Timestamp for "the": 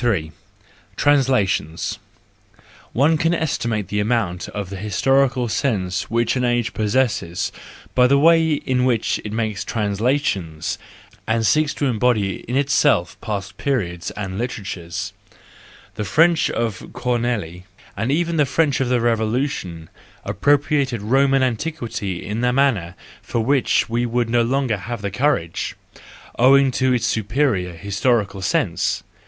3.89-3.99, 4.71-4.75, 8.07-8.17, 15.93-16.03, 18.37-18.47, 18.89-18.99, 25.03-25.11